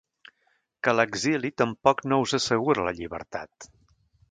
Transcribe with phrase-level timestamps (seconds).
[0.87, 3.71] Que l’exili tampoc no us assegura la llibertat.